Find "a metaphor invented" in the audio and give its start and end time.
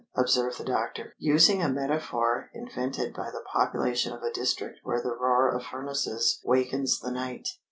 1.61-3.13